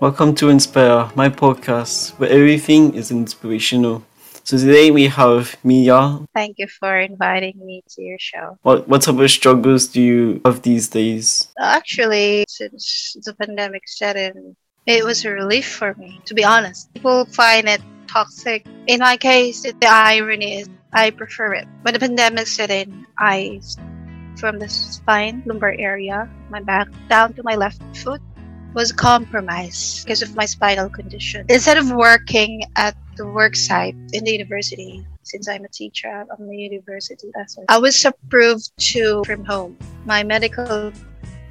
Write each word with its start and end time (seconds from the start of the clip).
Welcome 0.00 0.34
to 0.36 0.48
Inspire, 0.48 1.10
my 1.14 1.28
podcast 1.28 2.18
where 2.18 2.30
everything 2.30 2.94
is 2.94 3.10
inspirational. 3.10 4.02
So 4.44 4.56
today 4.56 4.90
we 4.90 5.08
have 5.08 5.58
Myrna. 5.62 6.24
Thank 6.34 6.58
you 6.58 6.68
for 6.68 6.98
inviting 6.98 7.60
me 7.62 7.84
to 7.90 8.00
your 8.00 8.18
show. 8.18 8.56
What 8.62 8.88
what 8.88 9.02
type 9.02 9.18
of 9.18 9.30
struggles 9.30 9.88
do 9.88 10.00
you 10.00 10.40
have 10.46 10.62
these 10.62 10.88
days? 10.88 11.52
Actually, 11.60 12.46
since 12.48 13.14
the 13.26 13.34
pandemic 13.34 13.86
set 13.86 14.16
in, 14.16 14.56
it 14.86 15.04
was 15.04 15.26
a 15.26 15.30
relief 15.32 15.68
for 15.68 15.92
me, 15.96 16.18
to 16.24 16.32
be 16.32 16.44
honest. 16.44 16.88
People 16.94 17.26
find 17.26 17.68
it 17.68 17.82
toxic. 18.06 18.64
In 18.86 19.00
my 19.00 19.18
case, 19.18 19.60
the 19.60 19.76
irony 19.84 20.60
is 20.60 20.68
I 20.94 21.10
prefer 21.10 21.52
it. 21.52 21.68
When 21.82 21.92
the 21.92 22.00
pandemic 22.00 22.46
set 22.46 22.70
in, 22.70 23.06
I 23.18 23.60
from 24.38 24.58
the 24.58 24.68
spine, 24.70 25.42
lumbar 25.44 25.76
area, 25.78 26.26
my 26.48 26.60
back 26.60 26.88
down 27.10 27.34
to 27.34 27.42
my 27.42 27.54
left 27.54 27.84
foot 27.94 28.22
was 28.74 28.92
compromised 28.92 30.04
because 30.04 30.22
of 30.22 30.34
my 30.36 30.44
spinal 30.44 30.88
condition. 30.88 31.46
Instead 31.48 31.78
of 31.78 31.90
working 31.90 32.62
at 32.76 32.96
the 33.16 33.26
work 33.26 33.56
site 33.56 33.96
in 34.12 34.24
the 34.24 34.32
university, 34.32 35.06
since 35.22 35.48
I'm 35.48 35.64
a 35.64 35.68
teacher 35.68 36.24
the 36.38 36.56
university, 36.56 37.30
I 37.68 37.78
was 37.78 38.04
approved 38.04 38.70
to 38.92 39.22
from 39.24 39.44
home. 39.44 39.76
My 40.04 40.22
medical 40.22 40.92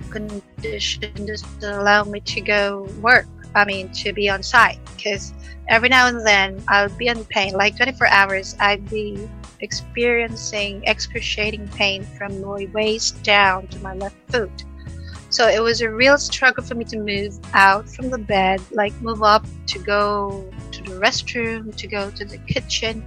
condition 0.09 1.25
doesn't 1.25 1.63
allow 1.63 2.03
me 2.03 2.19
to 2.21 2.41
go 2.41 2.87
work. 3.01 3.27
I 3.55 3.65
mean, 3.65 3.89
to 4.03 4.13
be 4.13 4.29
on 4.29 4.43
site 4.43 4.79
because 4.95 5.33
every 5.67 5.89
now 5.89 6.07
and 6.07 6.25
then 6.25 6.61
I'll 6.67 6.89
be 6.89 7.07
in 7.07 7.25
pain. 7.25 7.53
Like 7.53 7.77
24 7.77 8.07
hours, 8.07 8.55
I'd 8.59 8.87
be 8.89 9.27
experiencing 9.61 10.83
excruciating 10.85 11.67
pain 11.69 12.03
from 12.03 12.41
my 12.41 12.67
waist 12.73 13.21
down 13.23 13.67
to 13.67 13.79
my 13.79 13.95
left 13.95 14.17
foot. 14.29 14.65
So 15.29 15.47
it 15.47 15.61
was 15.61 15.81
a 15.81 15.89
real 15.89 16.17
struggle 16.17 16.63
for 16.63 16.75
me 16.75 16.85
to 16.85 16.97
move 16.97 17.39
out 17.53 17.87
from 17.87 18.09
the 18.09 18.17
bed, 18.17 18.61
like 18.71 18.93
move 19.01 19.21
up 19.21 19.45
to 19.67 19.79
go 19.79 20.49
to 20.71 20.83
the 20.83 20.91
restroom, 20.99 21.75
to 21.75 21.87
go 21.87 22.09
to 22.11 22.25
the 22.25 22.37
kitchen. 22.39 23.03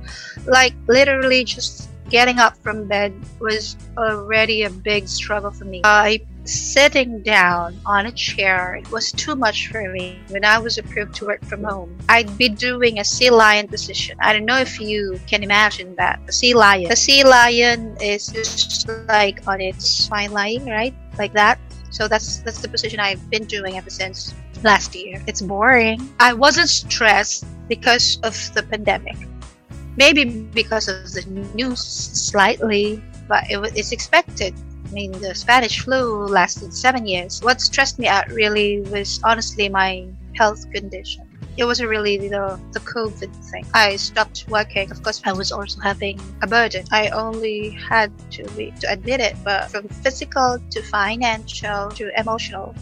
Like 0.47 0.75
literally 0.87 1.45
just 1.45 1.89
getting 2.11 2.39
up 2.39 2.57
from 2.59 2.87
bed 2.87 3.13
was 3.41 3.77
already 3.97 4.65
a 4.65 4.71
big 4.71 5.09
struggle 5.09 5.51
for 5.51 5.65
me. 5.65 5.81
I 5.85 6.21
sitting 6.45 7.23
down 7.23 7.79
on 7.87 8.07
a 8.07 8.13
chair 8.13 8.75
it 8.75 8.91
was 8.91 9.13
too 9.13 9.37
much 9.37 9.69
for 9.69 9.89
me 9.93 10.19
when 10.31 10.45
i 10.45 10.59
was 10.59 10.77
approved 10.77 11.15
to 11.15 11.25
work 11.25 11.43
from 11.45 11.63
home. 11.63 11.97
I'd 12.09 12.37
be 12.37 12.49
doing 12.49 12.99
a 12.99 13.05
sea 13.05 13.31
lion 13.31 13.69
position. 13.69 14.17
I 14.21 14.33
don't 14.33 14.45
know 14.45 14.59
if 14.59 14.81
you 14.81 15.21
can 15.29 15.45
imagine 15.45 15.95
that. 15.97 16.21
A 16.29 16.33
sea 16.33 16.55
lion. 16.55 16.91
A 16.91 16.97
sea 16.97 17.23
lion 17.25 17.97
is 18.01 18.27
just 18.27 18.89
like 19.09 19.47
on 19.47 19.61
its 19.61 19.89
spine 19.89 20.33
lying 20.33 20.67
right? 20.67 20.95
Like 21.17 21.33
that 21.35 21.61
so 21.93 22.09
that's 22.09 22.39
that's 22.39 22.61
the 22.61 22.69
position 22.69 22.99
I've 22.99 23.23
been 23.31 23.45
doing 23.45 23.77
ever 23.77 23.91
since 23.91 24.35
last 24.65 24.97
year. 24.97 25.23
It's 25.27 25.43
boring. 25.43 26.01
I 26.19 26.33
wasn't 26.33 26.69
stressed 26.69 27.45
because 27.69 28.19
of 28.25 28.35
the 28.55 28.63
pandemic. 28.63 29.17
Maybe 29.97 30.25
because 30.25 30.89
of 30.89 31.13
the 31.13 31.23
news 31.55 31.81
slightly, 31.81 33.03
but 33.29 33.45
it, 33.51 33.61
it's 33.77 33.93
expected. 33.93 34.55
I 34.89 34.91
mean, 34.93 35.13
the 35.13 35.35
Spanish 35.35 35.81
flu 35.81 36.27
lasted 36.27 36.73
seven 36.73 37.07
years. 37.07 37.41
What 37.43 37.61
stressed 37.61 37.99
me 37.99 38.09
out 38.09 38.29
really 38.29 38.81
was 38.89 39.21
honestly 39.23 39.69
my 39.69 40.09
health 40.35 40.65
condition 40.73 41.32
it 41.57 41.65
wasn't 41.65 41.89
really 41.89 42.17
the, 42.17 42.59
the 42.73 42.81
COVID 42.81 43.35
thing. 43.51 43.67
I 43.75 43.97
stopped 43.97 44.47
working. 44.49 44.91
Of 44.91 45.03
course, 45.03 45.21
I 45.25 45.33
was 45.33 45.53
also 45.53 45.81
having 45.81 46.21
a 46.41 46.47
burden. 46.47 46.85
I 46.91 47.09
only 47.09 47.71
had 47.71 48.11
to 48.33 48.45
be, 48.53 48.73
to 48.81 48.91
admit 48.91 49.21
it, 49.21 49.37
but 49.45 49.71
from 49.71 49.89
physical 49.89 50.59
to 50.71 50.83
financial 50.83 51.91
to 51.91 52.11
emotional, 52.19 52.75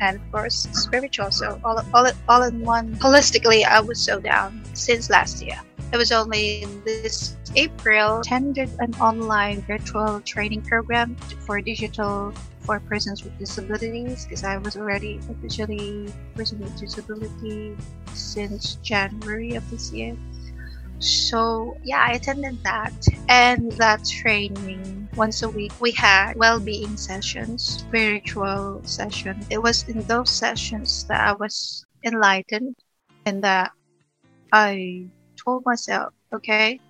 and 0.00 0.16
of 0.16 0.32
course 0.32 0.68
spiritual. 0.72 1.30
So 1.30 1.60
all 1.64 1.82
all 1.94 2.06
all 2.28 2.42
in 2.42 2.60
one. 2.60 2.96
Holistically, 2.96 3.64
I 3.64 3.80
was 3.80 4.00
so 4.00 4.20
down 4.20 4.62
since 4.74 5.08
last 5.08 5.42
year. 5.42 5.60
It 5.92 5.96
was 5.96 6.12
only 6.12 6.66
this 6.84 7.36
April 7.54 8.20
attended 8.20 8.70
an 8.80 8.94
online 8.96 9.62
virtual 9.62 10.20
training 10.20 10.62
program 10.62 11.16
for 11.46 11.60
digital 11.60 12.32
for 12.60 12.80
persons 12.80 13.22
with 13.22 13.38
disabilities 13.38 14.24
because 14.24 14.42
I 14.42 14.58
was 14.58 14.76
already 14.76 15.20
officially 15.30 16.12
person 16.34 16.58
with 16.58 16.78
disability 16.78 17.76
since 18.12 18.74
January 18.82 19.54
of 19.54 19.62
this 19.70 19.92
year. 19.92 20.16
So 20.98 21.76
yeah, 21.84 22.04
I 22.08 22.12
attended 22.12 22.62
that 22.64 22.92
and 23.28 23.70
that 23.72 24.04
training 24.04 25.08
once 25.14 25.42
a 25.42 25.48
week. 25.48 25.72
We 25.80 25.92
had 25.92 26.34
well-being 26.36 26.96
sessions, 26.96 27.84
spiritual 27.86 28.82
session. 28.84 29.38
It 29.50 29.62
was 29.62 29.88
in 29.88 30.02
those 30.02 30.30
sessions 30.30 31.04
that 31.04 31.20
I 31.28 31.32
was 31.32 31.84
enlightened 32.04 32.76
and 33.26 33.42
that 33.44 33.70
I 34.52 35.06
told 35.46 35.64
myself, 35.64 36.12
okay, 36.32 36.80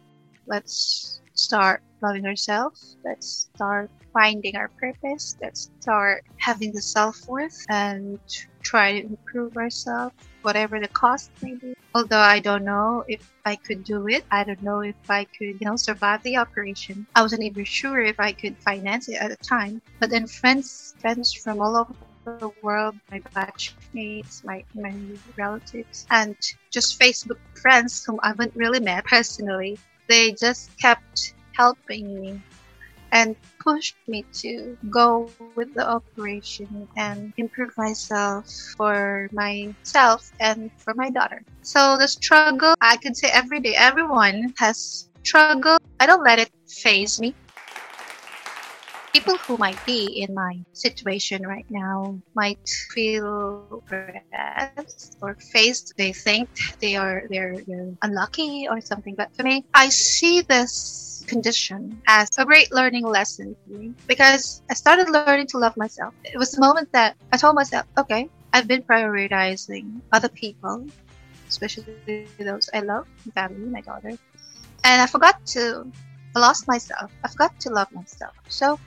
let's 0.46 1.20
start 1.34 1.82
loving 2.00 2.26
ourselves. 2.26 2.96
Let's 3.04 3.48
start 3.54 3.90
finding 4.12 4.56
our 4.56 4.68
purpose. 4.80 5.36
Let's 5.42 5.70
start 5.80 6.24
having 6.38 6.72
the 6.72 6.80
self 6.80 7.28
worth 7.28 7.64
and 7.68 8.18
try 8.62 9.00
to 9.00 9.06
improve 9.06 9.56
ourselves, 9.56 10.14
whatever 10.42 10.80
the 10.80 10.88
cost 10.88 11.30
may 11.42 11.54
be. 11.54 11.74
Although 11.94 12.26
I 12.34 12.40
don't 12.40 12.64
know 12.64 13.04
if 13.08 13.30
I 13.44 13.56
could 13.56 13.84
do 13.84 14.08
it, 14.08 14.24
I 14.30 14.44
don't 14.44 14.62
know 14.62 14.80
if 14.80 14.96
I 15.08 15.24
could, 15.24 15.60
you 15.60 15.66
know, 15.66 15.76
survive 15.76 16.22
the 16.22 16.36
operation. 16.36 17.06
I 17.14 17.22
wasn't 17.22 17.42
even 17.42 17.64
sure 17.64 18.00
if 18.00 18.18
I 18.18 18.32
could 18.32 18.56
finance 18.58 19.08
it 19.08 19.16
at 19.16 19.30
the 19.30 19.36
time. 19.36 19.80
But 20.00 20.10
then 20.10 20.26
friends, 20.26 20.94
friends 20.98 21.32
from 21.32 21.60
all 21.60 21.76
over 21.76 21.94
the 22.26 22.50
world, 22.62 22.96
my 23.10 23.20
batchmates, 23.34 24.44
my, 24.44 24.64
my 24.74 24.94
relatives, 25.38 26.06
and 26.10 26.36
just 26.72 26.98
Facebook 26.98 27.38
friends 27.62 28.04
whom 28.04 28.18
I 28.22 28.28
haven't 28.28 28.52
really 28.56 28.80
met 28.80 29.04
personally, 29.04 29.78
they 30.08 30.32
just 30.32 30.70
kept 30.80 31.34
helping 31.54 32.20
me 32.20 32.40
and 33.12 33.36
pushed 33.62 33.96
me 34.08 34.24
to 34.32 34.76
go 34.90 35.30
with 35.54 35.72
the 35.74 35.88
operation 35.88 36.88
and 36.96 37.32
improve 37.36 37.70
myself 37.76 38.46
for 38.76 39.28
myself 39.32 40.30
and 40.40 40.70
for 40.78 40.94
my 40.94 41.10
daughter. 41.10 41.42
So 41.62 41.96
the 41.98 42.08
struggle, 42.08 42.74
I 42.80 42.96
could 42.96 43.16
say 43.16 43.28
every 43.32 43.60
day, 43.60 43.74
everyone 43.76 44.52
has 44.58 45.08
struggle. 45.24 45.78
I 46.00 46.06
don't 46.06 46.24
let 46.24 46.38
it 46.38 46.50
phase 46.68 47.20
me 47.20 47.34
people 49.16 49.38
who 49.48 49.56
might 49.56 49.80
be 49.86 50.20
in 50.20 50.34
my 50.34 50.60
situation 50.74 51.40
right 51.46 51.64
now 51.70 52.20
might 52.34 52.60
feel 52.92 53.80
depressed 53.88 55.16
or 55.22 55.34
faced. 55.52 55.94
They 55.96 56.12
think 56.12 56.50
they 56.82 56.96
are 56.96 57.22
they're, 57.30 57.56
they're 57.66 57.92
unlucky 58.02 58.68
or 58.68 58.82
something. 58.82 59.14
But 59.14 59.34
for 59.34 59.42
me, 59.42 59.64
I 59.72 59.88
see 59.88 60.42
this 60.42 61.24
condition 61.26 62.02
as 62.06 62.28
a 62.36 62.44
great 62.44 62.70
learning 62.72 63.06
lesson 63.06 63.56
for 63.64 63.78
me 63.78 63.94
because 64.06 64.60
I 64.70 64.74
started 64.74 65.08
learning 65.08 65.46
to 65.52 65.58
love 65.64 65.78
myself. 65.78 66.12
It 66.24 66.36
was 66.36 66.52
the 66.52 66.60
moment 66.60 66.92
that 66.92 67.16
I 67.32 67.38
told 67.38 67.54
myself, 67.54 67.86
okay, 67.96 68.28
I've 68.52 68.68
been 68.68 68.82
prioritizing 68.82 70.02
other 70.12 70.28
people, 70.28 70.84
especially 71.48 72.28
those 72.38 72.68
I 72.74 72.80
love, 72.80 73.08
my 73.24 73.32
family, 73.32 73.64
my 73.64 73.80
daughter, 73.80 74.12
and 74.84 75.00
I 75.00 75.06
forgot 75.06 75.40
to 75.56 75.90
I 76.36 76.38
lost 76.38 76.68
myself. 76.68 77.10
I 77.24 77.28
forgot 77.28 77.58
to 77.60 77.70
love 77.70 77.90
myself. 77.92 78.34
So 78.50 78.78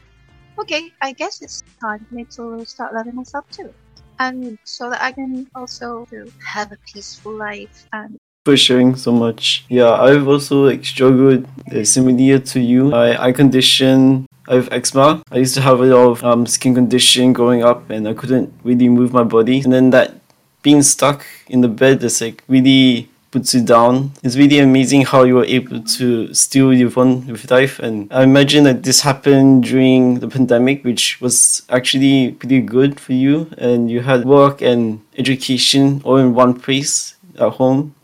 okay, 0.61 0.91
I 1.01 1.13
guess 1.13 1.41
it's 1.41 1.63
time 1.81 2.05
for 2.07 2.15
me 2.15 2.25
to 2.35 2.65
start 2.65 2.93
loving 2.93 3.15
myself 3.15 3.49
too. 3.49 3.73
And 4.19 4.57
so 4.63 4.89
that 4.89 5.01
I 5.01 5.11
can 5.11 5.47
also 5.55 6.05
have 6.45 6.71
a 6.71 6.77
peaceful 6.91 7.33
life 7.33 7.87
and 7.93 8.17
for 8.45 8.57
sharing 8.57 8.95
so 8.95 9.11
much. 9.11 9.65
Yeah, 9.69 9.91
I've 9.91 10.27
also 10.27 10.65
like 10.65 10.83
struggled 10.85 11.47
uh, 11.71 11.83
similar 11.83 12.39
to 12.39 12.59
you. 12.59 12.93
I 12.93 13.27
eye 13.27 13.31
condition 13.31 14.25
I 14.49 14.55
have 14.55 14.69
eczema. 14.71 15.21
I 15.31 15.37
used 15.37 15.53
to 15.55 15.61
have 15.61 15.79
a 15.79 15.85
lot 15.85 16.09
of 16.09 16.23
um, 16.23 16.47
skin 16.47 16.73
condition 16.73 17.33
growing 17.33 17.63
up 17.63 17.89
and 17.91 18.07
I 18.07 18.13
couldn't 18.15 18.51
really 18.63 18.89
move 18.89 19.13
my 19.13 19.23
body. 19.23 19.61
And 19.61 19.71
then 19.71 19.91
that 19.91 20.15
being 20.63 20.81
stuck 20.81 21.23
in 21.47 21.61
the 21.61 21.67
bed 21.67 22.03
is 22.03 22.19
like 22.19 22.43
really 22.47 23.09
puts 23.31 23.53
you 23.53 23.61
down. 23.61 24.11
It's 24.23 24.35
really 24.35 24.59
amazing 24.59 25.05
how 25.05 25.23
you 25.23 25.35
were 25.35 25.45
able 25.45 25.81
to 25.81 26.33
still 26.33 26.67
live 26.67 26.97
on 26.97 27.27
with 27.27 27.49
life. 27.51 27.79
And 27.79 28.11
I 28.11 28.23
imagine 28.23 28.63
that 28.65 28.83
this 28.83 29.01
happened 29.01 29.63
during 29.63 30.19
the 30.19 30.27
pandemic, 30.27 30.83
which 30.83 31.21
was 31.21 31.63
actually 31.69 32.31
pretty 32.33 32.61
good 32.61 32.99
for 32.99 33.13
you. 33.13 33.49
And 33.57 33.89
you 33.89 34.01
had 34.01 34.25
work 34.25 34.61
and 34.61 35.01
education 35.17 36.01
all 36.03 36.17
in 36.17 36.33
one 36.33 36.59
place 36.59 37.15
at 37.39 37.53
home, 37.53 37.95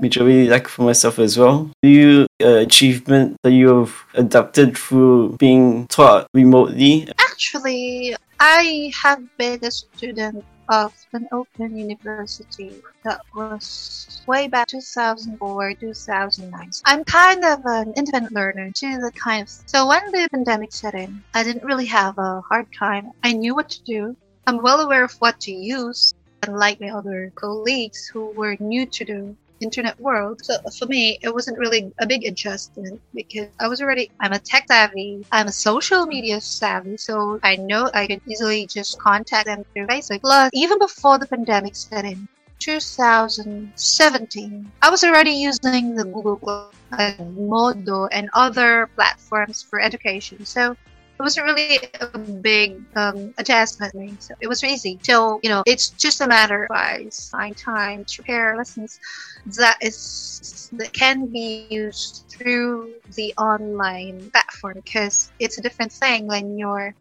which 0.00 0.18
I 0.18 0.22
really 0.24 0.48
like 0.48 0.68
for 0.68 0.82
myself 0.82 1.18
as 1.18 1.38
well. 1.38 1.70
Do 1.82 1.88
you 1.88 2.26
uh, 2.42 2.56
achievement 2.56 3.36
that 3.42 3.52
you 3.52 3.68
have 3.68 3.94
adapted 4.14 4.76
through 4.76 5.36
being 5.38 5.86
taught 5.88 6.28
remotely? 6.34 7.08
Actually, 7.18 8.14
I 8.38 8.92
have 9.02 9.22
been 9.38 9.64
a 9.64 9.70
student 9.70 10.44
of 10.68 10.92
an 11.12 11.28
open 11.32 11.76
university 11.76 12.72
that 13.04 13.20
was 13.34 14.22
way 14.26 14.48
back 14.48 14.68
2004 14.68 15.74
2009 15.74 16.70
i'm 16.84 17.04
kind 17.04 17.44
of 17.44 17.60
an 17.64 17.92
independent 17.96 18.34
learner 18.34 18.70
to 18.72 18.98
the 18.98 19.12
kind 19.12 19.42
of 19.42 19.48
so 19.48 19.86
when 19.86 20.04
the 20.12 20.28
pandemic 20.30 20.72
set 20.72 20.94
in 20.94 21.22
i 21.34 21.42
didn't 21.42 21.64
really 21.64 21.86
have 21.86 22.18
a 22.18 22.40
hard 22.48 22.66
time. 22.72 23.12
I 23.22 23.32
knew 23.32 23.54
what 23.54 23.68
to 23.70 23.82
do. 23.84 24.16
I'm 24.46 24.62
well 24.62 24.80
aware 24.80 25.04
of 25.04 25.14
what 25.18 25.40
to 25.40 25.52
use 25.52 26.14
unlike 26.42 26.80
my 26.80 26.90
other 26.90 27.32
colleagues 27.34 28.06
who 28.06 28.30
were 28.32 28.56
new 28.60 28.86
to 28.86 29.04
the 29.04 29.36
internet 29.60 29.98
world. 30.00 30.40
So 30.44 30.56
for 30.78 30.86
me, 30.86 31.18
it 31.22 31.32
wasn't 31.32 31.58
really 31.58 31.92
a 31.98 32.06
big 32.06 32.24
adjustment 32.24 33.00
because 33.14 33.48
I 33.60 33.68
was 33.68 33.80
already, 33.80 34.10
I'm 34.20 34.32
a 34.32 34.38
tech 34.38 34.66
savvy, 34.68 35.24
I'm 35.32 35.48
a 35.48 35.52
social 35.52 36.06
media 36.06 36.40
savvy. 36.40 36.96
So 36.96 37.40
I 37.42 37.56
know 37.56 37.90
I 37.94 38.06
could 38.06 38.20
easily 38.26 38.66
just 38.66 38.98
contact 38.98 39.46
them 39.46 39.64
through 39.72 39.86
Facebook. 39.86 40.20
Plus, 40.20 40.50
even 40.52 40.78
before 40.78 41.18
the 41.18 41.26
pandemic 41.26 41.76
set 41.76 42.04
in, 42.04 42.28
2017, 42.58 44.72
I 44.82 44.90
was 44.90 45.04
already 45.04 45.32
using 45.32 45.94
the 45.94 46.04
Google 46.04 46.36
Classroom, 46.36 47.36
Moodle, 47.36 48.08
and 48.12 48.30
other 48.32 48.88
platforms 48.94 49.62
for 49.62 49.78
education. 49.78 50.46
So 50.46 50.74
it 51.18 51.22
wasn't 51.22 51.46
really 51.46 51.78
a 52.00 52.18
big 52.18 52.82
um, 52.94 53.32
adjustment. 53.38 54.22
So 54.22 54.34
it 54.40 54.48
was 54.48 54.62
easy. 54.62 54.98
So, 55.02 55.40
you 55.42 55.48
know, 55.48 55.62
it's 55.66 55.90
just 55.90 56.20
a 56.20 56.26
matter 56.28 56.64
of 56.64 56.70
I 56.70 57.08
find 57.30 57.56
time 57.56 58.04
to 58.04 58.16
prepare 58.16 58.56
lessons 58.56 59.00
that 59.56 59.78
is 59.80 60.70
that 60.72 60.92
can 60.92 61.26
be 61.32 61.66
used 61.70 62.24
through 62.28 62.92
the 63.14 63.32
online 63.38 64.30
platform 64.30 64.74
because 64.74 65.30
it's 65.38 65.58
a 65.58 65.62
different 65.62 65.92
thing 65.92 66.26
when 66.26 66.58
you're 66.58 66.94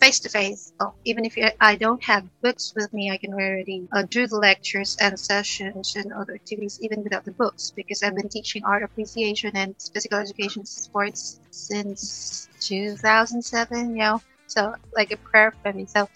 face 0.00 0.20
to 0.20 0.28
face. 0.28 0.72
Even 1.04 1.24
if 1.24 1.36
I 1.60 1.76
don't 1.76 2.02
have 2.02 2.24
books 2.42 2.72
with 2.74 2.92
me, 2.92 3.10
I 3.10 3.18
can 3.18 3.32
already 3.34 3.86
uh, 3.92 4.02
do 4.08 4.26
the 4.26 4.36
lectures 4.36 4.96
and 5.00 5.18
sessions 5.18 5.94
and 5.96 6.12
other 6.12 6.34
activities 6.34 6.78
even 6.82 7.02
without 7.04 7.24
the 7.24 7.32
books 7.32 7.72
because 7.76 8.02
I've 8.02 8.16
been 8.16 8.28
teaching 8.28 8.64
art 8.64 8.82
appreciation 8.82 9.52
and 9.54 9.74
physical 9.92 10.18
education 10.18 10.64
sports 10.64 11.40
since 11.50 12.48
2007, 12.60 13.90
you 13.90 13.96
know, 13.96 14.20
so 14.46 14.74
like 14.96 15.12
a 15.12 15.16
prayer 15.16 15.52
for 15.62 15.72
me. 15.72 15.86
So 15.86 16.08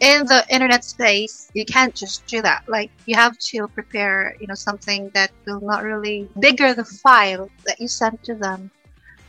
in 0.00 0.26
the 0.26 0.44
internet 0.48 0.84
space, 0.84 1.50
you 1.54 1.64
can't 1.64 1.94
just 1.94 2.26
do 2.26 2.40
that. 2.42 2.64
Like 2.68 2.90
you 3.06 3.16
have 3.16 3.36
to 3.50 3.66
prepare, 3.68 4.36
you 4.40 4.46
know, 4.46 4.54
something 4.54 5.10
that 5.14 5.30
will 5.46 5.60
not 5.60 5.82
really 5.82 6.28
bigger 6.38 6.74
the 6.74 6.84
file 6.84 7.50
that 7.66 7.80
you 7.80 7.88
send 7.88 8.22
to 8.24 8.34
them. 8.34 8.70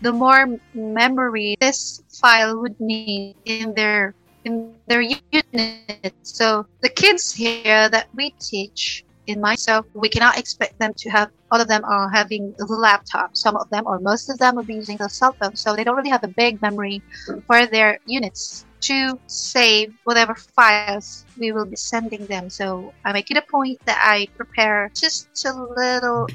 The 0.02 0.12
more 0.12 0.60
memory 0.74 1.56
this 1.60 2.04
file 2.10 2.60
would 2.62 2.80
need 2.80 3.36
in 3.46 3.74
their 3.74 4.14
in 4.46 4.76
their 4.88 5.02
unit. 5.02 6.14
So 6.22 6.66
the 6.82 6.90
kids 6.90 7.34
here 7.34 7.90
that 7.90 8.08
we 8.14 8.32
teach 8.40 9.06
in 9.28 9.40
myself, 9.42 9.86
we 9.94 10.10
cannot 10.10 10.38
expect 10.38 10.78
them 10.80 10.94
to 10.98 11.10
have 11.10 11.30
all 11.52 11.62
of 11.62 11.68
them 11.68 11.84
are 11.86 12.10
having 12.10 12.54
the 12.58 12.66
laptop. 12.66 13.38
Some 13.38 13.56
of 13.56 13.70
them 13.70 13.84
or 13.86 14.00
most 14.00 14.30
of 14.30 14.38
them 14.40 14.56
will 14.56 14.64
be 14.64 14.74
using 14.76 14.98
the 14.98 15.08
cell 15.08 15.34
phone. 15.34 15.56
So 15.56 15.76
they 15.76 15.84
don't 15.84 15.96
really 15.96 16.10
have 16.10 16.24
a 16.24 16.28
big 16.28 16.62
memory 16.62 17.02
for 17.48 17.66
their 17.66 18.00
units 18.06 18.66
to 18.82 19.18
save 19.28 19.94
whatever 20.04 20.36
files 20.36 21.26
we 21.38 21.52
will 21.52 21.66
be 21.66 21.76
sending 21.76 22.26
them. 22.26 22.50
So 22.50 22.94
I 23.06 23.14
make 23.14 23.32
it 23.32 23.38
a 23.38 23.42
point 23.44 23.80
that 23.86 24.00
I 24.02 24.28
prepare 24.36 24.92
just 24.96 25.46
a 25.46 25.54
little 25.54 26.28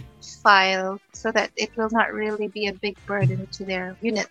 file 0.42 1.00
so 1.12 1.30
that 1.32 1.50
it 1.56 1.70
will 1.76 1.90
not 1.90 2.12
really 2.12 2.48
be 2.48 2.68
a 2.68 2.72
big 2.72 2.96
burden 3.06 3.46
to 3.52 3.64
their 3.64 3.96
unit. 4.00 4.30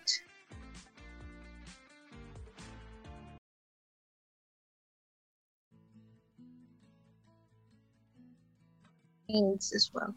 As 9.30 9.90
well. 9.92 10.14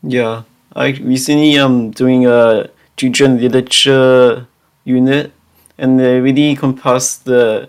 Yeah, 0.00 0.44
I 0.76 0.90
recently 0.90 1.58
um 1.58 1.90
doing 1.90 2.24
a 2.24 2.70
children 2.96 3.40
literature 3.40 4.46
unit, 4.84 5.32
and 5.76 5.98
they 5.98 6.20
really 6.20 6.54
compass 6.54 7.16
the 7.16 7.68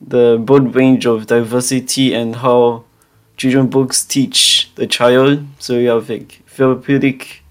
the 0.00 0.38
broad 0.38 0.76
range 0.76 1.06
of 1.06 1.26
diversity 1.26 2.14
and 2.14 2.36
how 2.36 2.84
children 3.36 3.66
books 3.66 4.04
teach 4.04 4.70
the 4.76 4.86
child. 4.86 5.44
So 5.58 5.72
you 5.74 5.88
have 5.88 6.08
like 6.08 6.44
therapeutic, 6.46 7.42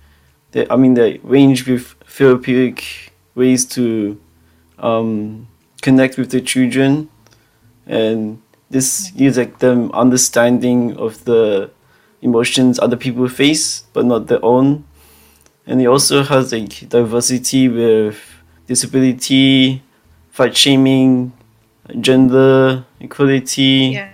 the, 0.54 0.72
I 0.72 0.78
mean 0.78 0.94
the 0.94 1.20
range 1.24 1.68
with 1.68 1.88
therapeutic 2.06 3.12
ways 3.36 3.66
to 3.76 4.18
um, 4.80 5.50
connect 5.82 6.18
with 6.18 6.32
the 6.32 6.40
children, 6.40 7.10
and 7.86 8.42
this 8.70 9.12
gives 9.12 9.38
like 9.38 9.60
them 9.60 9.92
understanding 9.92 10.96
of 10.96 11.26
the 11.26 11.70
emotions 12.22 12.80
other 12.80 12.98
people 12.98 13.28
face, 13.28 13.82
but 13.94 14.06
not 14.06 14.28
their 14.28 14.44
own. 14.44 14.86
And 15.66 15.82
it 15.82 15.86
also 15.86 16.24
has 16.24 16.52
like 16.52 16.88
diversity 16.90 17.68
with 17.68 18.18
disability, 18.68 19.84
fat 20.32 20.56
shaming, 20.56 21.34
gender 22.00 22.86
equality. 23.00 23.92
Yeah. 23.94 24.10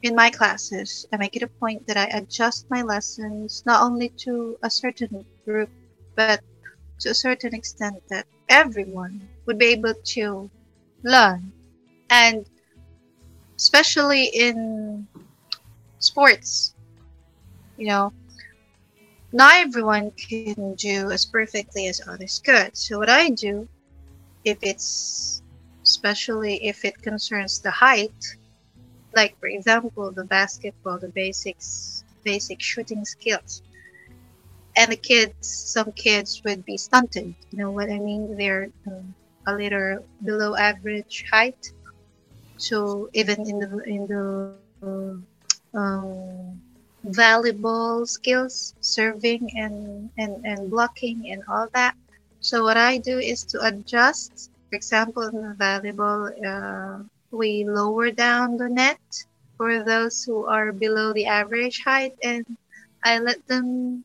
in 0.03 0.15
my 0.15 0.31
classes, 0.31 1.07
I 1.13 1.17
make 1.19 1.37
it 1.37 1.43
a 1.43 1.51
point 1.61 1.87
that 1.87 1.97
I 1.97 2.05
adjust 2.19 2.67
my 2.71 2.83
lessons 2.83 3.63
not 3.67 3.83
only 3.83 4.13
to 4.25 4.57
a 4.63 4.71
certain 4.71 5.25
group, 5.47 5.71
but 6.17 6.43
to 7.01 7.11
a 7.11 7.15
certain 7.15 7.55
extent 7.55 8.03
that 8.09 8.27
everyone 8.49 9.29
would 9.47 9.59
be 9.59 9.67
able 9.67 9.95
to 10.17 10.51
learn. 11.05 11.53
And 12.11 12.47
especially 13.57 14.25
in 14.27 15.07
sports, 15.99 16.75
you 17.77 17.87
know, 17.87 18.13
not 19.33 19.57
everyone 19.57 20.11
can 20.13 20.75
do 20.75 21.11
as 21.11 21.25
perfectly 21.27 21.87
as 21.89 22.01
others 22.07 22.41
could. 22.45 22.77
So 22.77 22.99
what 22.99 23.11
I 23.11 23.31
do, 23.31 23.69
if 24.45 24.59
it's 24.63 25.43
especially 25.85 26.67
if 26.67 26.85
it 26.85 27.03
concerns 27.03 27.61
the 27.61 27.71
height, 27.71 28.37
like 29.15 29.39
for 29.39 29.49
example 29.49 30.11
the 30.11 30.25
basketball, 30.25 30.99
the 30.99 31.09
basics, 31.09 32.05
basic 32.25 32.61
shooting 32.61 33.05
skills, 33.05 33.63
and 34.79 34.93
the 34.93 34.97
kids, 34.97 35.35
some 35.75 35.93
kids 35.93 36.41
would 36.45 36.65
be 36.65 36.79
stunted. 36.79 37.35
You 37.51 37.59
know 37.59 37.73
what 37.73 37.91
I 37.91 37.99
mean? 37.99 38.37
They're 38.39 38.71
um, 38.87 39.15
a 39.47 39.55
little 39.55 40.07
below 40.25 40.57
average 40.57 41.25
height. 41.33 41.59
So 42.59 43.11
even 43.15 43.41
in 43.49 43.59
the 43.61 43.71
in 43.87 44.07
the 44.07 45.23
um, 45.79 46.63
volleyball 47.05 48.07
skills, 48.07 48.75
serving 48.81 49.51
and, 49.57 50.11
and 50.17 50.45
and 50.45 50.71
blocking 50.71 51.23
and 51.31 51.43
all 51.49 51.69
that. 51.75 51.95
So 52.41 52.65
what 52.65 52.77
I 52.77 52.99
do 52.99 53.19
is 53.19 53.45
to 53.51 53.61
adjust. 53.67 54.51
For 54.71 54.77
example, 54.77 55.23
in 55.25 55.37
the 55.43 55.55
volleyball, 55.59 56.31
uh, 56.45 57.05
we 57.31 57.65
lower 57.67 58.11
down 58.11 58.57
the 58.59 58.69
net 58.69 59.01
for 59.57 59.83
those 59.85 60.23
who 60.25 60.47
are 60.47 60.73
below 60.73 61.13
the 61.13 61.27
average 61.27 61.83
height, 61.85 62.15
and 62.23 62.45
I 63.05 63.19
let 63.19 63.47
them 63.49 64.05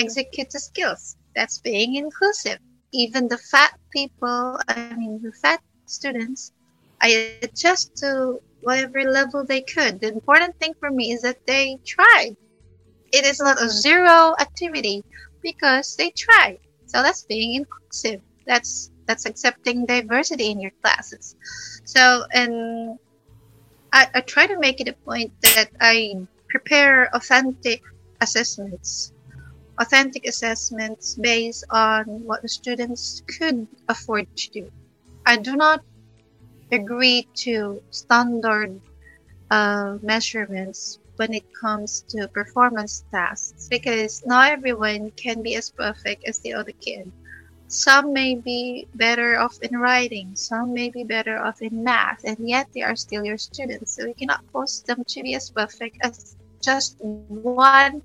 execute 0.00 0.50
the 0.50 0.60
skills. 0.60 1.16
That's 1.34 1.58
being 1.58 1.94
inclusive. 1.96 2.58
Even 2.92 3.28
the 3.28 3.38
fat 3.38 3.72
people, 3.92 4.58
I 4.68 4.94
mean, 4.96 5.20
the 5.22 5.32
fat 5.32 5.60
students, 5.86 6.52
I 7.02 7.38
adjust 7.42 7.96
to 7.96 8.40
whatever 8.62 9.04
level 9.04 9.44
they 9.44 9.62
could. 9.62 10.00
The 10.00 10.08
important 10.08 10.56
thing 10.56 10.74
for 10.80 10.90
me 10.90 11.12
is 11.12 11.22
that 11.22 11.38
they 11.46 11.78
tried. 11.86 12.36
It 13.12 13.24
is 13.24 13.40
not 13.40 13.62
a 13.62 13.68
zero 13.68 14.34
activity 14.40 15.02
because 15.42 15.96
they 15.96 16.10
tried. 16.10 16.58
So 16.86 17.02
that's 17.02 17.24
being 17.24 17.54
inclusive. 17.54 18.20
That's 18.46 18.90
that's 19.06 19.26
accepting 19.26 19.86
diversity 19.86 20.50
in 20.50 20.60
your 20.60 20.72
classes. 20.82 21.34
So 21.84 22.24
and 22.32 22.98
I, 23.92 24.06
I 24.14 24.20
try 24.20 24.46
to 24.46 24.58
make 24.58 24.80
it 24.80 24.88
a 24.88 24.94
point 25.04 25.32
that 25.42 25.70
I 25.80 26.14
prepare 26.48 27.14
authentic 27.14 27.82
assessments 28.20 29.12
authentic 29.80 30.26
assessments 30.26 31.14
based 31.14 31.64
on 31.70 32.04
what 32.24 32.42
the 32.42 32.48
students 32.48 33.22
could 33.26 33.66
afford 33.88 34.28
to 34.36 34.50
do. 34.50 34.70
I 35.24 35.38
do 35.38 35.56
not 35.56 35.82
agree 36.70 37.26
to 37.46 37.82
standard 37.90 38.80
uh, 39.50 39.96
measurements 40.02 40.98
when 41.16 41.34
it 41.34 41.44
comes 41.52 42.04
to 42.08 42.28
performance 42.28 43.04
tasks 43.10 43.68
because 43.68 44.24
not 44.24 44.52
everyone 44.52 45.10
can 45.16 45.42
be 45.42 45.56
as 45.56 45.70
perfect 45.70 46.24
as 46.24 46.38
the 46.40 46.54
other 46.54 46.72
kid. 46.80 47.10
Some 47.68 48.12
may 48.12 48.34
be 48.34 48.88
better 48.94 49.38
off 49.38 49.58
in 49.62 49.78
writing, 49.78 50.34
some 50.34 50.74
may 50.74 50.90
be 50.90 51.04
better 51.04 51.38
off 51.38 51.62
in 51.62 51.84
math, 51.84 52.24
and 52.24 52.36
yet 52.48 52.68
they 52.74 52.82
are 52.82 52.96
still 52.96 53.24
your 53.24 53.38
students. 53.38 53.92
So 53.92 54.06
you 54.06 54.14
cannot 54.14 54.44
force 54.50 54.80
them 54.80 55.04
to 55.04 55.22
be 55.22 55.34
as 55.34 55.50
perfect 55.50 55.98
as 56.02 56.36
just 56.60 56.96
one 57.00 58.02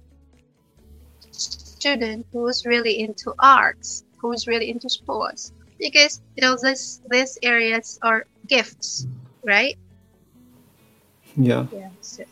student 1.39 2.25
who's 2.31 2.65
really 2.65 2.99
into 2.99 3.33
arts, 3.39 4.03
who's 4.21 4.47
really 4.47 4.69
into 4.69 4.89
sports. 4.89 5.51
Because 5.79 6.21
you 6.35 6.41
know 6.41 6.55
this 6.61 7.01
these 7.09 7.37
areas 7.43 7.97
are 8.01 8.25
gifts, 8.47 9.07
right? 9.45 9.77
Yeah. 11.37 11.65
Yeah. 11.71 11.89
So, 12.01 12.23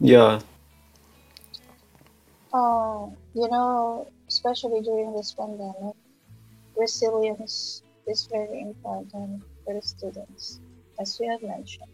Yeah. 0.00 0.40
Oh, 2.52 3.16
you 3.34 3.48
know, 3.48 4.10
especially 4.28 4.80
during 4.80 5.12
this 5.14 5.34
pandemic, 5.34 5.96
resilience 6.76 7.82
is 8.06 8.26
very 8.30 8.60
important 8.62 9.42
for 9.64 9.74
the 9.74 9.82
students, 9.82 10.60
as 10.98 11.18
you 11.20 11.30
have 11.30 11.42
mentioned, 11.42 11.90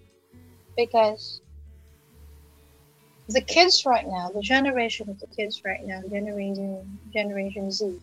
because 0.76 1.40
the 3.28 3.40
kids 3.42 3.82
right 3.86 4.06
now, 4.06 4.30
the 4.34 4.42
generation 4.42 5.08
of 5.10 5.18
the 5.20 5.28
kids 5.36 5.62
right 5.64 5.80
now, 5.84 6.00
generation 6.10 7.00
Generation 7.12 7.70
Z, 7.70 7.98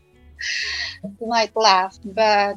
you 1.02 1.26
might 1.26 1.54
laugh 1.56 1.96
but 2.04 2.56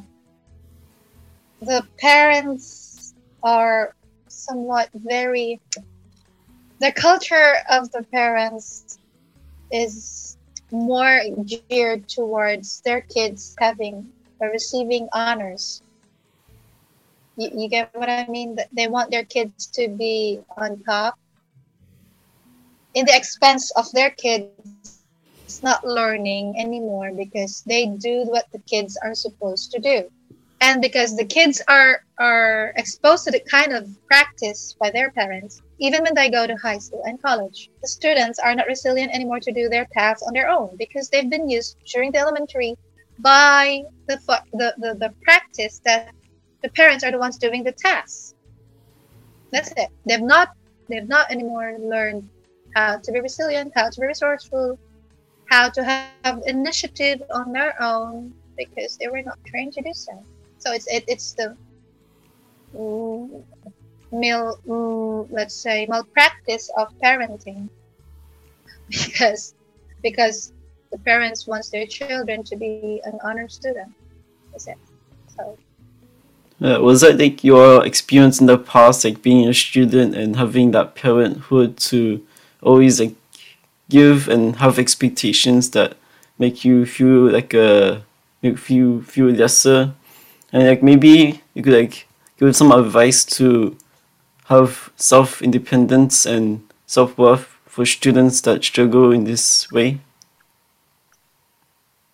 the 1.60 1.86
parents 1.98 3.14
are 3.42 3.94
somewhat 4.28 4.88
very 4.94 5.60
the 6.80 6.92
culture 6.92 7.56
of 7.68 7.90
the 7.92 8.02
parents 8.10 8.98
is 9.70 10.36
more 10.72 11.20
geared 11.68 12.08
towards 12.08 12.80
their 12.82 13.02
kids 13.02 13.54
having 13.58 14.10
or 14.40 14.48
receiving 14.50 15.08
honors. 15.12 15.82
You, 17.36 17.50
you 17.54 17.68
get 17.68 17.90
what 17.94 18.08
I 18.08 18.26
mean? 18.28 18.56
They 18.72 18.88
want 18.88 19.10
their 19.10 19.24
kids 19.24 19.66
to 19.74 19.88
be 19.88 20.40
on 20.56 20.82
top 20.84 21.14
in 22.94 23.04
the 23.04 23.14
expense 23.16 23.70
of 23.72 23.90
their 23.92 24.10
kids 24.10 24.69
not 25.62 25.86
learning 25.86 26.54
anymore 26.58 27.10
because 27.14 27.62
they 27.66 27.86
do 27.86 28.24
what 28.24 28.46
the 28.52 28.60
kids 28.60 28.98
are 29.02 29.14
supposed 29.14 29.72
to 29.72 29.78
do. 29.80 30.10
And 30.60 30.82
because 30.82 31.16
the 31.16 31.24
kids 31.24 31.62
are 31.68 32.04
are 32.18 32.72
exposed 32.76 33.24
to 33.24 33.30
the 33.30 33.40
kind 33.40 33.72
of 33.72 33.88
practice 34.06 34.76
by 34.78 34.90
their 34.90 35.10
parents, 35.10 35.62
even 35.78 36.02
when 36.02 36.14
they 36.14 36.30
go 36.30 36.46
to 36.46 36.54
high 36.56 36.78
school 36.78 37.02
and 37.06 37.20
college, 37.22 37.70
the 37.80 37.88
students 37.88 38.38
are 38.38 38.54
not 38.54 38.66
resilient 38.66 39.14
anymore 39.14 39.40
to 39.40 39.52
do 39.52 39.68
their 39.68 39.86
tasks 39.92 40.22
on 40.26 40.34
their 40.34 40.50
own 40.50 40.76
because 40.76 41.08
they've 41.08 41.30
been 41.30 41.48
used 41.48 41.76
during 41.92 42.12
the 42.12 42.18
elementary 42.18 42.76
by 43.20 43.82
the, 44.06 44.16
the, 44.52 44.74
the, 44.78 44.94
the 44.94 45.14
practice 45.22 45.80
that 45.84 46.12
the 46.62 46.68
parents 46.70 47.04
are 47.04 47.10
the 47.10 47.18
ones 47.18 47.38
doing 47.38 47.64
the 47.64 47.72
tasks. 47.72 48.34
That's 49.50 49.72
it. 49.72 49.88
They've 50.06 50.20
not 50.20 50.50
they've 50.88 51.08
not 51.08 51.30
anymore 51.30 51.76
learned 51.80 52.28
how 52.74 52.98
to 52.98 53.12
be 53.12 53.20
resilient, 53.20 53.72
how 53.74 53.88
to 53.88 54.00
be 54.00 54.06
resourceful, 54.06 54.78
how 55.50 55.68
to 55.68 55.82
have 55.84 56.40
initiative 56.46 57.22
on 57.34 57.52
their 57.52 57.74
own 57.82 58.32
because 58.56 58.96
they 58.98 59.08
were 59.08 59.22
not 59.22 59.38
trained 59.46 59.72
to 59.74 59.82
do 59.82 59.92
so. 59.92 60.12
So 60.58 60.72
it's 60.72 60.86
it, 60.86 61.04
it's 61.08 61.32
the 61.34 61.56
mm, 62.74 63.44
let's 65.30 65.54
say 65.54 65.86
malpractice 65.86 66.70
of 66.76 66.88
parenting 67.02 67.68
because 68.90 69.54
because 70.02 70.52
the 70.92 70.98
parents 70.98 71.46
wants 71.46 71.70
their 71.70 71.86
children 71.86 72.42
to 72.44 72.56
be 72.56 73.00
an 73.04 73.18
honor 73.24 73.48
student. 73.48 73.92
That's 74.52 74.68
it. 74.68 74.78
So 75.36 75.58
Uh, 76.62 76.78
was 76.80 77.00
that 77.00 77.18
like 77.18 77.42
your 77.42 77.84
experience 77.86 78.40
in 78.40 78.46
the 78.46 78.58
past, 78.58 79.04
like 79.04 79.22
being 79.22 79.48
a 79.48 79.54
student 79.54 80.14
and 80.14 80.36
having 80.36 80.70
that 80.72 80.94
parenthood 80.94 81.76
to 81.78 82.20
always 82.62 83.00
like 83.00 83.14
give 83.90 84.28
and 84.28 84.56
have 84.56 84.78
expectations 84.78 85.70
that 85.70 85.96
make 86.38 86.64
you 86.64 86.86
feel 86.86 87.30
like 87.30 87.52
a 87.52 88.02
make 88.42 88.70
you 88.70 89.02
feel 89.02 89.26
lesser, 89.26 89.92
and 90.52 90.66
like 90.66 90.82
maybe 90.82 91.42
you 91.54 91.62
could 91.62 91.74
like 91.74 92.06
give 92.38 92.56
some 92.56 92.72
advice 92.72 93.24
to 93.36 93.76
have 94.46 94.90
self 94.96 95.42
independence 95.42 96.26
and 96.26 96.66
self 96.86 97.16
worth 97.18 97.58
for 97.66 97.86
students 97.86 98.40
that 98.42 98.64
struggle 98.64 99.12
in 99.12 99.24
this 99.24 99.70
way? 99.70 100.00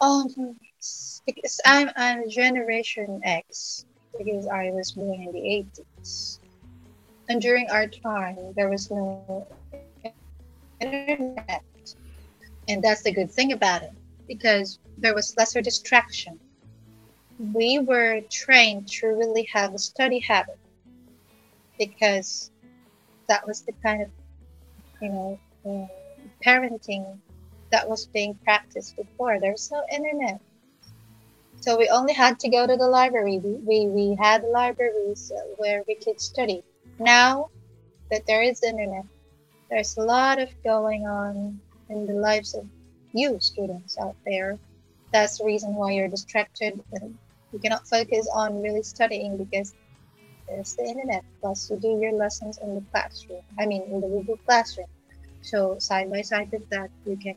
Um, 0.00 0.26
because 1.25 1.61
I'm 1.64 1.90
I'm 1.97 2.28
Generation 2.28 3.21
X 3.25 3.87
because 4.18 4.47
I 4.47 4.71
was 4.71 4.92
born 4.92 5.21
in 5.21 5.33
the 5.33 5.64
80s, 5.64 6.38
and 7.28 7.40
during 7.40 7.71
our 7.71 7.87
time 7.87 8.37
there 8.54 8.68
was 8.68 8.90
no 8.90 9.47
internet, 10.80 11.28
and 12.68 12.83
that's 12.83 13.02
the 13.02 13.12
good 13.12 13.30
thing 13.30 13.52
about 13.52 13.54
it 13.83 13.90
because 14.28 14.47
there 14.87 15.14
was 15.14 15.23
lesser 15.37 15.61
distraction. 15.61 16.38
We 17.38 17.78
were 17.78 18.21
trained 18.30 18.88
to 19.00 19.09
really 19.09 19.49
have 19.52 19.75
a 19.75 19.78
study 19.78 20.21
habit 20.21 20.59
because 21.78 22.50
that 23.28 23.47
was 23.47 23.62
the 23.64 23.73
kind 23.85 24.02
of 24.02 24.11
you 25.00 25.11
know 25.11 25.40
um, 25.66 25.88
parenting 26.45 27.21
that 27.73 27.88
was 27.88 28.09
being 28.12 28.38
practiced 28.45 28.97
before. 28.97 29.38
There's 29.40 29.71
no 29.73 29.83
internet. 29.92 30.40
So 31.61 31.76
we 31.78 31.88
only 31.88 32.12
had 32.14 32.38
to 32.40 32.49
go 32.50 32.66
to 32.66 32.76
the 32.76 32.88
library. 32.88 33.38
We, 33.42 33.54
we, 33.64 33.87
we 33.88 34.16
had 34.21 34.42
libraries 34.45 35.33
where 35.56 35.83
we 35.87 35.97
could 36.04 36.21
study. 36.21 36.64
Now 36.99 37.50
that 38.11 38.25
there 38.26 38.42
is 38.42 38.62
internet, 38.62 39.04
there's 39.70 39.96
a 39.96 40.02
lot 40.02 40.38
of 40.40 40.50
going 40.64 41.06
on 41.06 41.61
in 41.88 42.06
the 42.06 42.14
lives 42.14 42.54
of 42.54 42.66
you 43.12 43.38
students 43.40 43.96
out 43.99 44.16
there. 44.26 44.58
That's 45.12 45.38
the 45.38 45.44
reason 45.44 45.75
why 45.75 45.92
you're 45.92 46.08
distracted 46.08 46.80
you 47.52 47.58
cannot 47.61 47.87
focus 47.88 48.28
on 48.35 48.62
really 48.62 48.82
studying 48.82 49.37
because 49.37 49.75
there's 50.49 50.75
the 50.76 50.85
internet. 50.85 51.25
Plus, 51.40 51.70
you 51.70 51.76
do 51.78 51.99
your 52.00 52.12
lessons 52.12 52.58
in 52.62 52.75
the 52.75 52.85
classroom. 52.92 53.42
I 53.58 53.66
mean, 53.66 53.82
in 53.90 54.00
the 54.00 54.08
Google 54.08 54.38
Classroom. 54.46 54.87
So 55.42 55.78
side 55.78 56.11
by 56.11 56.23
side 56.23 56.50
with 56.52 56.68
that, 56.70 56.90
you 57.04 57.16
can 57.16 57.37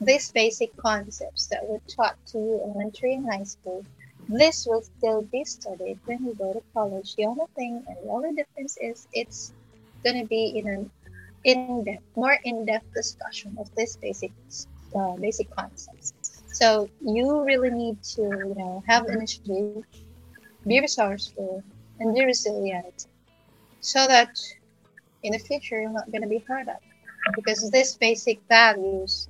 these 0.00 0.30
basic 0.32 0.76
concepts 0.76 1.46
that 1.48 1.66
were 1.68 1.80
taught 1.96 2.16
to 2.26 2.38
you 2.38 2.60
in 2.64 2.70
elementary 2.70 3.14
and 3.14 3.26
high 3.30 3.44
school 3.44 3.86
this 4.28 4.66
will 4.66 4.82
still 4.82 5.22
be 5.22 5.44
studied 5.44 6.00
when 6.06 6.24
you 6.24 6.34
go 6.34 6.52
to 6.52 6.62
college. 6.74 7.14
The 7.16 7.26
only 7.26 7.46
thing 7.56 7.84
and 7.86 7.96
the 8.02 8.10
only 8.10 8.34
difference 8.34 8.76
is 8.80 9.06
it's 9.12 9.52
to 10.06 10.26
be 10.28 10.54
in 10.56 10.68
an 10.68 10.90
in-depth, 11.44 11.90
more 12.02 12.38
in-depth 12.44 12.76
discussion 12.82 13.56
of 13.58 13.58
this 13.66 13.86
basic, 13.92 14.22
uh, 14.94 15.16
basic 15.16 15.48
concepts. 15.50 16.17
So 16.58 16.90
you 17.16 17.44
really 17.44 17.70
need 17.70 18.02
to, 18.16 18.22
you 18.50 18.54
know, 18.58 18.82
have 18.92 19.06
initiative, 19.16 19.84
be 20.66 20.80
resourceful, 20.80 21.62
and 21.98 22.14
be 22.14 22.24
resilient, 22.24 23.06
so 23.80 24.06
that 24.06 24.30
in 25.22 25.32
the 25.32 25.38
future 25.38 25.80
you're 25.80 25.92
not 25.92 26.10
going 26.10 26.22
to 26.22 26.28
be 26.28 26.44
hurt 26.48 26.68
up, 26.68 26.82
because 27.36 27.70
these 27.70 27.96
basic 27.96 28.40
values 28.48 29.28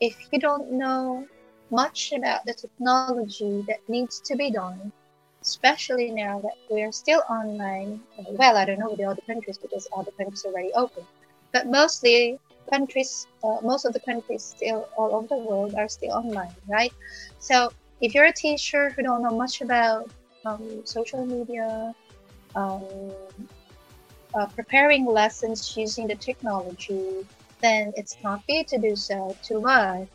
If 0.00 0.16
you 0.32 0.38
don't 0.40 0.72
know 0.72 1.28
much 1.70 2.12
about 2.16 2.44
the 2.46 2.54
technology 2.54 3.52
that 3.56 3.70
needs 3.78 4.10
to 4.14 4.24
be 4.24 4.40
done, 4.40 4.80
especially 5.42 6.10
now 6.10 6.40
that 6.40 6.56
we 6.68 6.82
are 6.82 6.92
still 6.92 7.22
online, 7.28 8.04
well, 8.26 8.56
I 8.56 8.64
don't 8.64 8.78
know 8.78 8.90
with 8.90 8.98
the 8.98 9.04
other 9.04 9.22
countries 9.26 9.58
because 9.58 9.86
other 9.96 10.10
countries 10.12 10.44
are 10.44 10.50
already 10.52 10.72
open, 10.74 11.06
but 11.52 11.66
mostly 11.66 12.40
countries, 12.70 13.26
uh, 13.42 13.58
most 13.62 13.84
of 13.84 13.92
the 13.92 14.00
countries 14.00 14.44
still 14.44 14.88
all 14.96 15.14
over 15.16 15.28
the 15.28 15.38
world 15.38 15.74
are 15.76 15.88
still 15.88 16.12
online, 16.12 16.54
right? 16.68 16.92
So 17.38 17.70
if 18.00 18.14
you're 18.14 18.26
a 18.26 18.32
teacher 18.32 18.90
who 18.90 19.02
don't 19.02 19.22
know 19.22 19.36
much 19.36 19.60
about 19.60 20.10
um, 20.44 20.82
social 20.84 21.24
media, 21.24 21.94
um, 22.54 22.82
uh, 24.34 24.46
preparing 24.54 25.06
lessons 25.06 25.76
using 25.76 26.06
the 26.06 26.14
technology, 26.14 27.26
then 27.62 27.92
it's 27.96 28.16
not 28.22 28.42
you 28.48 28.64
to 28.64 28.78
do 28.78 28.94
so 28.94 29.36
to 29.44 29.58
learn. 29.58 30.08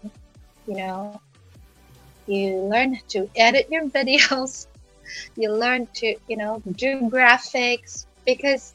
You 0.67 0.75
know, 0.75 1.21
you 2.27 2.57
learn 2.61 2.99
to 3.09 3.29
edit 3.35 3.67
your 3.69 3.87
videos, 3.97 4.67
you 5.35 5.51
learn 5.51 5.87
to, 5.95 6.15
you 6.27 6.37
know, 6.37 6.61
do 6.75 7.01
graphics 7.09 8.05
because 8.25 8.73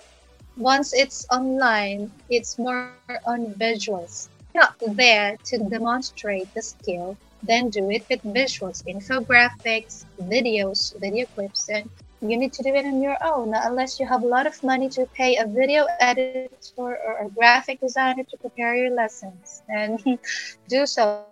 once 0.56 0.92
it's 0.94 1.26
online, 1.30 2.10
it's 2.28 2.58
more 2.58 2.90
on 3.26 3.46
visuals. 3.54 4.28
You're 4.54 4.64
not 4.64 4.96
there 4.96 5.36
to 5.44 5.58
demonstrate 5.58 6.52
the 6.54 6.62
skill 6.62 7.16
then 7.46 7.70
do 7.70 7.90
it 7.90 8.04
with 8.08 8.22
visuals, 8.22 8.84
infographics, 8.86 10.04
videos, 10.20 10.98
video 11.00 11.26
clips, 11.34 11.68
and 11.68 11.88
you 12.20 12.36
need 12.36 12.52
to 12.54 12.62
do 12.62 12.74
it 12.74 12.86
on 12.86 13.02
your 13.02 13.16
own 13.22 13.52
unless 13.54 14.00
you 14.00 14.06
have 14.06 14.22
a 14.22 14.26
lot 14.26 14.46
of 14.46 14.62
money 14.62 14.88
to 14.88 15.06
pay 15.14 15.36
a 15.36 15.46
video 15.46 15.86
editor 16.00 16.48
or 16.78 17.18
a 17.20 17.28
graphic 17.30 17.80
designer 17.80 18.24
to 18.24 18.36
prepare 18.38 18.74
your 18.74 18.90
lessons. 18.90 19.62
And 19.68 20.02
do 20.68 20.86
so. 20.86 21.24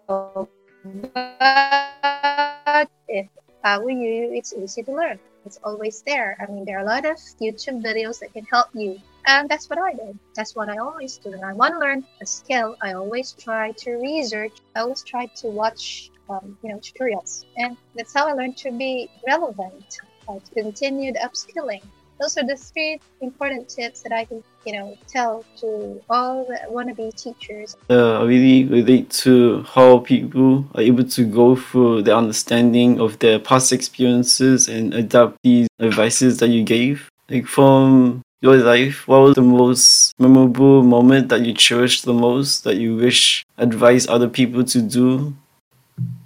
But 1.14 2.90
if 3.08 3.28
were 3.64 3.90
you, 3.90 4.32
it's 4.34 4.52
easy 4.52 4.82
to 4.82 4.92
learn. 4.92 5.18
It's 5.46 5.58
always 5.64 6.02
there. 6.02 6.36
I 6.40 6.50
mean, 6.50 6.64
there 6.64 6.78
are 6.78 6.84
a 6.84 6.86
lot 6.86 7.06
of 7.06 7.16
YouTube 7.40 7.82
videos 7.82 8.20
that 8.20 8.32
can 8.32 8.44
help 8.44 8.68
you. 8.74 9.00
And 9.26 9.48
that's 9.48 9.70
what 9.70 9.78
I 9.78 9.94
did. 9.94 10.18
That's 10.34 10.54
what 10.54 10.68
I 10.68 10.76
always 10.76 11.16
do. 11.16 11.30
When 11.30 11.44
I 11.44 11.52
want 11.54 11.74
to 11.74 11.78
learn 11.78 12.04
a 12.20 12.26
skill, 12.26 12.76
I 12.82 12.92
always 12.92 13.32
try 13.32 13.72
to 13.72 13.92
research. 13.92 14.52
I 14.76 14.80
always 14.80 15.02
try 15.02 15.26
to 15.26 15.48
watch, 15.48 16.10
um, 16.28 16.58
you 16.62 16.70
know, 16.70 16.78
tutorials. 16.78 17.44
And 17.56 17.76
that's 17.94 18.12
how 18.12 18.28
I 18.28 18.32
learned 18.32 18.56
to 18.58 18.70
be 18.70 19.08
relevant, 19.26 19.98
to 20.28 20.40
continued 20.54 21.16
upskilling. 21.16 21.82
Those 22.20 22.38
are 22.38 22.46
the 22.46 22.56
three 22.56 23.00
important 23.20 23.68
tips 23.68 24.02
that 24.02 24.12
I 24.12 24.24
can, 24.24 24.42
you 24.64 24.72
know, 24.72 24.96
tell 25.08 25.44
to 25.60 26.00
all 26.08 26.44
the 26.44 26.58
wannabe 26.70 27.12
teachers. 27.16 27.76
Uh, 27.90 28.20
I 28.20 28.24
really 28.24 28.64
relate 28.64 29.10
to 29.24 29.62
how 29.62 29.98
people 29.98 30.64
are 30.74 30.80
able 30.80 31.04
to 31.04 31.24
go 31.24 31.56
through 31.56 32.02
the 32.02 32.16
understanding 32.16 33.00
of 33.00 33.18
their 33.18 33.38
past 33.40 33.72
experiences 33.72 34.68
and 34.68 34.94
adapt 34.94 35.38
these 35.42 35.66
advices 35.80 36.38
that 36.38 36.48
you 36.48 36.62
gave. 36.62 37.10
Like 37.28 37.46
from 37.46 38.22
your 38.44 38.58
life, 38.58 39.08
what 39.08 39.20
was 39.22 39.34
the 39.36 39.42
most 39.42 40.12
memorable 40.20 40.82
moment 40.82 41.30
that 41.30 41.46
you 41.46 41.54
cherish 41.54 42.02
the 42.02 42.12
most 42.12 42.62
that 42.64 42.76
you 42.76 42.94
wish 42.94 43.42
advise 43.56 44.06
other 44.06 44.28
people 44.28 44.62
to 44.62 44.82
do? 44.82 45.32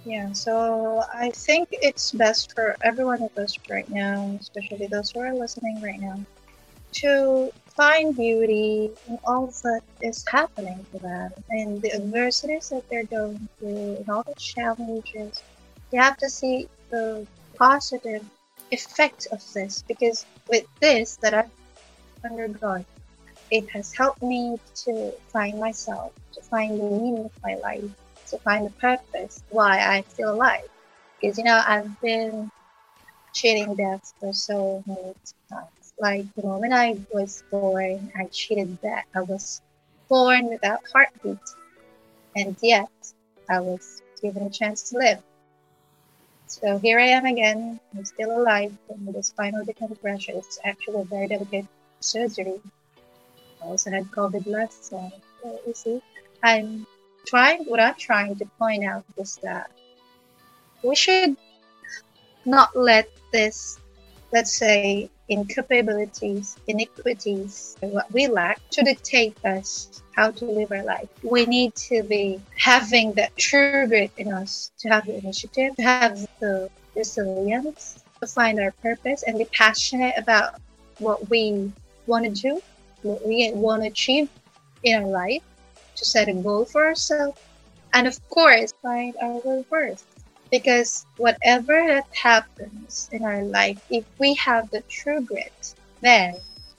Yeah, 0.03 0.33
so 0.33 1.01
I 1.13 1.31
think 1.31 1.69
it's 1.71 2.11
best 2.11 2.53
for 2.53 2.75
everyone 2.83 3.21
of 3.21 3.37
us 3.37 3.57
right 3.69 3.87
now, 3.89 4.37
especially 4.37 4.87
those 4.87 5.11
who 5.11 5.21
are 5.21 5.33
listening 5.33 5.79
right 5.81 6.01
now, 6.01 6.19
to 7.03 7.53
find 7.67 8.13
beauty 8.17 8.91
in 9.07 9.17
all 9.23 9.47
that 9.63 9.83
is 10.01 10.25
happening 10.27 10.85
to 10.91 10.99
them 10.99 11.31
and 11.51 11.81
the 11.81 11.93
adversities 11.93 12.67
that 12.69 12.83
they're 12.89 13.05
going 13.05 13.47
through 13.59 13.95
and 13.95 14.09
all 14.09 14.23
the 14.23 14.35
challenges. 14.35 15.41
You 15.93 16.01
have 16.01 16.17
to 16.17 16.29
see 16.29 16.67
the 16.89 17.25
positive 17.55 18.25
effect 18.71 19.27
of 19.31 19.41
this 19.53 19.83
because 19.87 20.25
with 20.49 20.65
this 20.81 21.15
that 21.17 21.33
I've 21.33 21.58
undergone, 22.23 22.85
it 23.51 23.69
has 23.71 23.93
helped 23.93 24.21
me 24.21 24.57
to 24.85 25.11
find 25.31 25.59
myself, 25.59 26.13
to 26.33 26.41
find 26.41 26.79
the 26.79 26.83
meaning 26.83 27.25
of 27.25 27.31
my 27.43 27.55
life 27.55 27.83
to 28.29 28.37
find 28.39 28.65
the 28.65 28.71
purpose 28.71 29.43
why 29.49 29.79
I'm 29.79 30.03
still 30.09 30.33
alive. 30.33 30.67
Because 31.19 31.37
you 31.37 31.43
know 31.43 31.61
I've 31.65 31.99
been 32.01 32.51
cheating 33.33 33.75
death 33.75 34.13
for 34.19 34.33
so 34.33 34.83
many 34.87 35.13
times. 35.51 35.93
Like 35.99 36.25
the 36.35 36.43
moment 36.43 36.73
I 36.73 36.97
was 37.13 37.43
born, 37.51 38.11
I 38.17 38.25
cheated 38.25 38.79
death. 38.81 39.05
I 39.15 39.21
was 39.21 39.61
born 40.07 40.47
without 40.49 40.79
heartbeat, 40.93 41.37
and 42.35 42.55
yet 42.61 42.89
I 43.49 43.59
was 43.59 44.01
given 44.21 44.43
a 44.43 44.49
chance 44.49 44.89
to 44.89 44.97
live. 44.97 45.19
So 46.47 46.77
here 46.79 46.99
I 46.99 47.07
am 47.07 47.25
again. 47.25 47.79
I'm 47.95 48.05
still 48.05 48.37
alive 48.39 48.73
from 48.87 49.11
the 49.11 49.23
spinal 49.23 49.65
decompression. 49.65 50.37
It's 50.37 50.59
actually 50.63 51.01
a 51.01 51.05
very 51.05 51.27
delicate 51.27 51.65
surgery. 51.99 52.59
I 53.61 53.65
also 53.65 53.91
had 53.91 54.05
COVID 54.11 54.47
last 54.47 54.91
time. 54.91 55.11
So 55.41 55.59
you 55.65 55.73
see, 55.73 56.01
I'm 56.43 56.85
trying 57.25 57.65
what 57.65 57.79
I'm 57.79 57.95
trying 57.95 58.35
to 58.37 58.45
point 58.57 58.83
out 58.83 59.03
is 59.17 59.37
that 59.43 59.71
we 60.83 60.95
should 60.95 61.35
not 62.45 62.75
let 62.75 63.09
this, 63.31 63.79
let's 64.31 64.55
say, 64.57 65.09
incapabilities, 65.29 66.55
iniquities, 66.67 67.77
what 67.81 68.11
we 68.11 68.27
lack 68.27 68.61
to 68.71 68.81
dictate 68.81 69.37
us 69.45 70.01
how 70.15 70.31
to 70.31 70.45
live 70.45 70.71
our 70.71 70.83
life. 70.83 71.07
We 71.23 71.45
need 71.45 71.75
to 71.89 72.03
be 72.03 72.41
having 72.57 73.13
that 73.13 73.35
true 73.37 73.87
grit 73.87 74.11
in 74.17 74.33
us, 74.33 74.71
to 74.79 74.89
have 74.89 75.05
the 75.05 75.17
initiative, 75.17 75.75
to 75.77 75.81
have 75.83 76.27
the 76.39 76.69
resilience, 76.95 78.03
to 78.19 78.27
find 78.27 78.59
our 78.59 78.71
purpose 78.81 79.23
and 79.23 79.37
be 79.37 79.45
passionate 79.45 80.15
about 80.17 80.55
what 80.97 81.29
we 81.29 81.71
want 82.09 82.25
to 82.25 82.31
do, 82.31 82.61
what 83.03 83.25
we 83.25 83.51
want 83.53 83.83
to 83.83 83.87
achieve 83.87 84.27
in 84.83 85.01
our 85.01 85.07
life 85.07 85.43
to 85.95 86.05
set 86.05 86.27
a 86.27 86.33
goal 86.33 86.65
for 86.65 86.85
ourselves, 86.85 87.39
and 87.93 88.07
of 88.07 88.17
course, 88.29 88.73
find 88.81 89.15
our 89.21 89.39
worth. 89.69 90.03
Because 90.51 91.05
whatever 91.17 91.77
that 91.87 92.07
happens 92.11 93.07
in 93.11 93.23
our 93.23 93.43
life, 93.43 93.79
if 93.91 94.03
we 94.17 94.33
have 94.35 94.69
the 94.71 94.81
true 94.89 95.21
grit, 95.21 95.75
then 96.01 96.33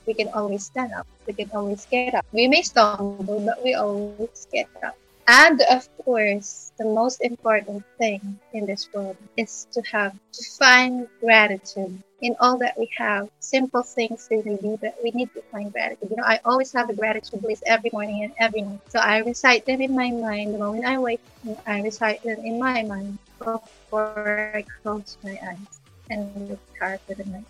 we 0.05 0.13
can 0.13 0.27
always 0.29 0.65
stand 0.65 0.91
up. 0.91 1.07
We 1.25 1.33
can 1.33 1.49
always 1.53 1.85
get 1.85 2.13
up. 2.13 2.25
We 2.33 2.47
may 2.49 2.63
stumble, 2.63 3.39
but 3.39 3.63
we 3.63 3.73
always 3.75 4.47
get 4.51 4.67
up. 4.83 4.97
And 5.31 5.61
of 5.71 5.87
course, 6.03 6.73
the 6.77 6.83
most 6.83 7.21
important 7.21 7.85
thing 7.97 8.19
in 8.51 8.65
this 8.65 8.91
world 8.91 9.15
is 9.37 9.65
to 9.71 9.81
have 9.83 10.11
to 10.11 10.43
find 10.59 11.07
gratitude 11.21 12.03
in 12.19 12.35
all 12.41 12.57
that 12.57 12.77
we 12.77 12.91
have. 12.97 13.29
Simple 13.39 13.81
things 13.81 14.27
that 14.27 14.43
we 14.43 14.57
do, 14.57 14.77
but 14.81 14.99
we 15.01 15.11
need 15.11 15.31
to 15.33 15.41
find 15.43 15.71
gratitude. 15.71 16.09
You 16.09 16.17
know, 16.17 16.27
I 16.27 16.41
always 16.43 16.73
have 16.73 16.89
a 16.89 16.93
gratitude 16.93 17.43
list 17.43 17.63
every 17.65 17.89
morning 17.93 18.25
and 18.25 18.33
every 18.39 18.59
night. 18.59 18.81
So 18.89 18.99
I 18.99 19.19
recite 19.19 19.65
them 19.65 19.79
in 19.79 19.95
my 19.95 20.11
mind 20.11 20.53
the 20.53 20.59
moment 20.59 20.83
I 20.83 20.99
wake 20.99 21.23
up. 21.47 21.63
I 21.65 21.79
recite 21.79 22.21
them 22.23 22.43
in 22.43 22.59
my 22.59 22.83
mind 22.83 23.17
before 23.39 24.51
I 24.53 24.65
close 24.83 25.17
my 25.23 25.39
eyes 25.47 25.79
and 26.09 26.27
look 26.49 26.59
hard 26.77 26.99
for 27.07 27.15
the 27.15 27.23
night. 27.23 27.47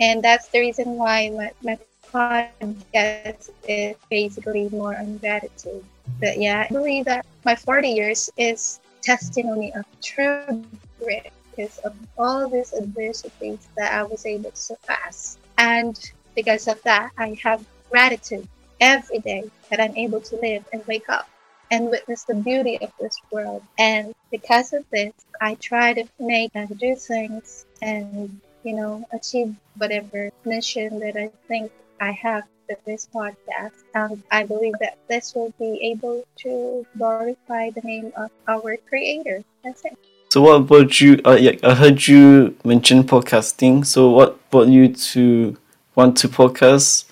And 0.00 0.24
that's 0.24 0.48
the 0.48 0.60
reason 0.60 0.96
why 0.96 1.28
my, 1.28 1.52
my 1.60 1.76
podcast 2.08 3.50
is 3.68 3.96
basically 4.08 4.70
more 4.70 4.96
on 4.96 5.18
gratitude. 5.18 5.84
But 6.20 6.40
yeah, 6.40 6.66
I 6.68 6.72
believe 6.72 7.04
that 7.06 7.26
my 7.44 7.54
40 7.54 7.88
years 7.88 8.30
is 8.36 8.80
testimony 9.02 9.72
of 9.74 9.84
true 10.02 10.64
grit 11.00 11.32
because 11.50 11.78
of 11.78 11.94
all 12.16 12.48
these 12.48 12.72
adversities 12.74 13.68
that 13.76 13.92
I 13.92 14.02
was 14.02 14.26
able 14.26 14.50
to 14.50 14.56
surpass. 14.56 15.38
And 15.56 15.98
because 16.34 16.68
of 16.68 16.82
that, 16.82 17.10
I 17.18 17.36
have 17.42 17.64
gratitude 17.90 18.46
every 18.80 19.18
day 19.18 19.50
that 19.70 19.80
I'm 19.80 19.96
able 19.96 20.20
to 20.20 20.36
live 20.36 20.64
and 20.72 20.86
wake 20.86 21.08
up 21.08 21.28
and 21.70 21.90
witness 21.90 22.24
the 22.24 22.34
beauty 22.34 22.78
of 22.80 22.90
this 23.00 23.16
world. 23.30 23.62
And 23.78 24.14
because 24.30 24.72
of 24.72 24.84
this, 24.90 25.12
I 25.40 25.54
try 25.56 25.92
to 25.94 26.04
make 26.18 26.50
and 26.54 26.78
do 26.78 26.94
things 26.94 27.66
and, 27.82 28.40
you 28.62 28.74
know, 28.74 29.04
achieve 29.12 29.54
whatever 29.76 30.30
mission 30.44 30.98
that 31.00 31.16
I 31.16 31.30
think 31.48 31.70
I 32.00 32.12
have 32.12 32.44
with 32.68 32.84
this 32.84 33.08
podcast. 33.14 33.72
And 33.94 34.22
I 34.30 34.44
believe 34.44 34.74
that 34.80 34.98
this 35.08 35.34
will 35.34 35.52
be 35.58 35.78
able 35.82 36.24
to 36.38 36.86
glorify 36.96 37.70
the 37.70 37.80
name 37.82 38.12
of 38.16 38.30
our 38.46 38.76
creator. 38.88 39.42
That's 39.64 39.84
it. 39.84 39.96
So 40.30 40.42
what 40.42 40.56
about 40.56 41.00
you? 41.00 41.20
Uh, 41.24 41.38
yeah, 41.40 41.52
I 41.62 41.74
heard 41.74 42.06
you 42.06 42.54
mention 42.64 43.02
podcasting. 43.04 43.86
So 43.86 44.10
what 44.10 44.50
brought 44.50 44.68
you 44.68 44.92
to 44.92 45.56
want 45.94 46.16
to 46.18 46.28
podcast? 46.28 47.06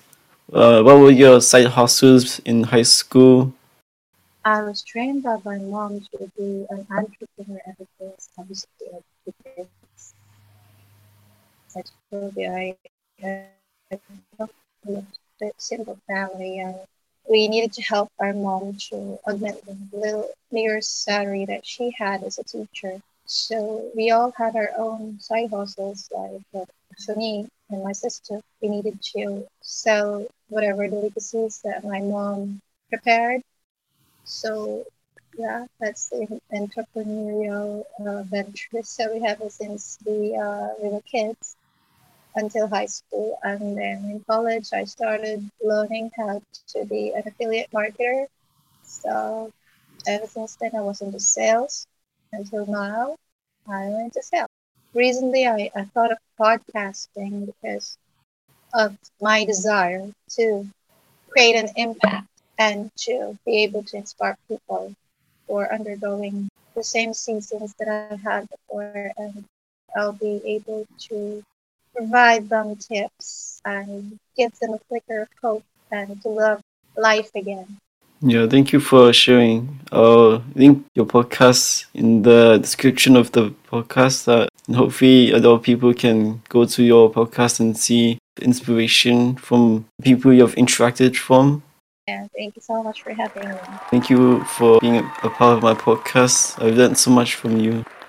Uh, 0.53 0.81
what 0.83 0.99
were 0.99 1.11
your 1.11 1.41
side 1.41 1.67
hustles 1.67 2.39
in 2.39 2.63
high 2.63 2.83
school? 2.83 3.53
I 4.45 4.61
was 4.61 4.81
trained 4.81 5.23
by 5.23 5.37
my 5.43 5.57
mom 5.57 5.99
to 6.11 6.31
be 6.37 6.65
an 6.69 6.87
entrepreneur 6.89 7.59
the 7.79 7.87
first. 7.99 8.31
I 8.39 8.43
was 8.47 8.65
I 11.75 11.83
told 12.09 12.35
you 12.37 12.49
I, 12.49 12.75
I 13.21 13.49
simple 15.41 15.81
family 15.91 16.41
and 16.41 16.59
we 17.29 17.47
needed 17.47 17.59
to 17.59 17.81
help 17.81 18.09
our 18.19 18.33
mom 18.33 18.75
to 18.89 19.17
augment 19.27 19.57
the 19.65 19.77
little 19.91 20.29
meager 20.51 20.81
salary 20.81 21.45
that 21.45 21.65
she 21.65 21.91
had 21.97 22.23
as 22.23 22.37
a 22.37 22.43
teacher. 22.43 22.99
So 23.25 23.89
we 23.95 24.11
all 24.11 24.31
had 24.37 24.55
our 24.55 24.71
own 24.77 25.19
side 25.19 25.49
hustles. 25.51 26.09
Like 26.11 26.41
uh, 26.55 26.65
for 27.05 27.15
me 27.15 27.47
and 27.69 27.83
my 27.83 27.93
sister, 27.93 28.41
we 28.61 28.69
needed 28.69 28.99
to 29.15 29.45
sell 29.61 30.25
whatever 30.49 30.87
delicacies 30.87 31.61
that 31.63 31.83
my 31.83 31.99
mom 32.01 32.61
prepared. 32.89 33.41
So 34.25 34.85
yeah, 35.37 35.65
that's 35.79 36.09
the 36.09 36.41
entrepreneurial 36.53 37.83
uh, 37.99 38.23
ventures 38.23 38.95
that 38.97 39.13
we 39.13 39.21
have 39.21 39.41
since 39.51 39.99
we, 40.05 40.35
uh, 40.37 40.69
we 40.81 40.89
were 40.89 41.01
kids 41.01 41.56
until 42.35 42.67
high 42.67 42.85
school. 42.87 43.37
And 43.43 43.77
then 43.77 44.05
in 44.11 44.23
college, 44.29 44.69
I 44.73 44.83
started 44.85 45.49
learning 45.63 46.11
how 46.17 46.41
to 46.67 46.85
be 46.85 47.13
an 47.13 47.23
affiliate 47.27 47.69
marketer. 47.71 48.25
So 48.83 49.51
ever 50.07 50.27
since 50.27 50.55
then, 50.59 50.71
I 50.75 50.81
was 50.81 51.01
into 51.01 51.19
sales 51.19 51.87
until 52.31 52.65
now. 52.65 53.15
I 53.67 53.87
went 53.89 54.13
to 54.13 54.23
sales. 54.23 54.49
Recently, 54.93 55.45
I, 55.47 55.71
I 55.75 55.83
thought 55.85 56.11
of 56.11 56.17
podcasting 56.39 57.45
because 57.45 57.97
of 58.73 58.95
my 59.21 59.45
desire 59.45 60.11
to 60.37 60.67
create 61.29 61.55
an 61.55 61.69
impact 61.75 62.27
and 62.57 62.91
to 62.97 63.37
be 63.45 63.63
able 63.63 63.83
to 63.83 63.97
inspire 63.97 64.37
people 64.47 64.93
who 65.47 65.55
are 65.57 65.71
undergoing 65.73 66.49
the 66.75 66.83
same 66.83 67.13
seasons 67.13 67.73
that 67.79 67.89
I 67.89 68.03
had 68.05 68.33
before. 68.35 68.95
And 69.17 69.45
I'll 69.95 70.13
be 70.13 70.41
able 70.45 70.85
to 71.09 71.43
provide 71.97 72.49
them 72.49 72.75
tips 72.75 73.59
and 73.65 74.19
give 74.37 74.57
them 74.59 74.73
a 74.73 74.79
flicker 74.87 75.21
of 75.21 75.29
hope 75.41 75.63
and 75.91 76.21
to 76.21 76.29
love 76.29 76.61
life 76.95 77.31
again. 77.35 77.77
Yeah, 78.21 78.47
thank 78.47 78.73
you 78.73 78.79
for 78.79 79.13
sharing. 79.13 79.79
Uh, 79.91 80.39
link 80.55 80.85
your 80.95 81.05
podcast 81.05 81.85
in 81.93 82.23
the 82.23 82.57
description 82.57 83.15
of 83.15 83.31
the 83.31 83.53
podcast. 83.71 84.27
Uh, 84.27 84.47
and 84.67 84.75
hopefully, 84.75 85.33
other 85.33 85.57
people 85.59 85.93
can 85.93 86.41
go 86.49 86.65
to 86.65 86.83
your 86.83 87.11
podcast 87.11 87.59
and 87.59 87.77
see 87.77 88.17
inspiration 88.41 89.35
from 89.35 89.85
people 90.01 90.33
you've 90.33 90.55
interacted 90.55 91.15
from. 91.15 91.61
Yeah, 92.07 92.25
thank 92.35 92.55
you 92.55 92.61
so 92.61 92.81
much 92.81 93.03
for 93.03 93.13
having 93.13 93.49
me. 93.49 93.55
Thank 93.91 94.09
you 94.09 94.43
for 94.45 94.79
being 94.79 94.97
a 94.97 95.29
part 95.29 95.57
of 95.57 95.61
my 95.61 95.73
podcast. 95.73 96.61
I've 96.63 96.75
learned 96.75 96.97
so 96.97 97.11
much 97.11 97.35
from 97.35 97.59
you. 97.59 97.83